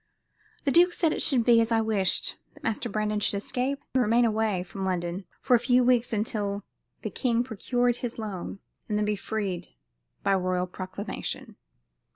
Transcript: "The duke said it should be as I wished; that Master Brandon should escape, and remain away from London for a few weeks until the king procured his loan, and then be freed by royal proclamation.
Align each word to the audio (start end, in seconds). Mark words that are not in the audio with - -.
"The 0.63 0.71
duke 0.71 0.93
said 0.93 1.13
it 1.13 1.21
should 1.21 1.45
be 1.45 1.61
as 1.61 1.71
I 1.71 1.79
wished; 1.81 2.35
that 2.55 2.63
Master 2.63 2.89
Brandon 2.89 3.19
should 3.19 3.37
escape, 3.37 3.83
and 3.93 4.01
remain 4.01 4.25
away 4.25 4.63
from 4.63 4.83
London 4.83 5.25
for 5.41 5.53
a 5.55 5.59
few 5.59 5.83
weeks 5.83 6.11
until 6.11 6.63
the 7.03 7.11
king 7.11 7.43
procured 7.43 7.97
his 7.97 8.17
loan, 8.17 8.57
and 8.89 8.97
then 8.97 9.05
be 9.05 9.15
freed 9.15 9.75
by 10.23 10.33
royal 10.33 10.65
proclamation. 10.65 11.55